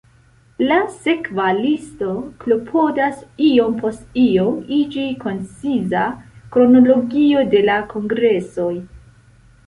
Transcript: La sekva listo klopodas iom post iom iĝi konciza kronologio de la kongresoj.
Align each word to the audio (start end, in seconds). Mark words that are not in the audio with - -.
La 0.69 0.75
sekva 0.91 1.43
listo 1.57 2.13
klopodas 2.43 3.19
iom 3.47 3.75
post 3.81 4.17
iom 4.21 4.55
iĝi 4.77 5.03
konciza 5.25 6.01
kronologio 6.55 7.43
de 7.53 7.61
la 7.67 7.77
kongresoj. 7.93 8.71